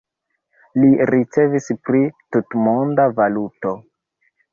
Li 0.77 0.87
revis 1.09 1.67
pri 1.89 2.01
tutmonda 2.37 3.05
valuto. 3.21 3.75